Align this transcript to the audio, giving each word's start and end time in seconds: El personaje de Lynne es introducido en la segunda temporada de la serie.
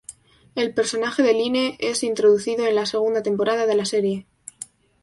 El 0.55 0.73
personaje 0.73 1.21
de 1.21 1.31
Lynne 1.31 1.77
es 1.79 2.01
introducido 2.01 2.65
en 2.65 2.73
la 2.73 2.87
segunda 2.87 3.21
temporada 3.21 3.67
de 3.67 3.75
la 3.75 3.85
serie. 3.85 4.25